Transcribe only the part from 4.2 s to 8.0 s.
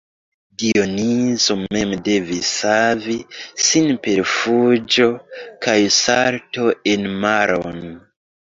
fuĝo kaj salto en maron.